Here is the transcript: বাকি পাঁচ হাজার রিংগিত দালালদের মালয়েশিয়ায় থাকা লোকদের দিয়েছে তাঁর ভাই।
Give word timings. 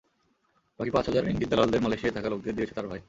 বাকি 0.79 0.91
পাঁচ 0.91 1.05
হাজার 1.09 1.23
রিংগিত 1.25 1.49
দালালদের 1.51 1.81
মালয়েশিয়ায় 1.81 2.15
থাকা 2.17 2.29
লোকদের 2.29 2.55
দিয়েছে 2.55 2.73
তাঁর 2.73 2.87
ভাই। 2.87 2.99